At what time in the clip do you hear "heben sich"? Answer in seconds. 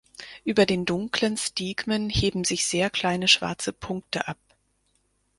2.09-2.65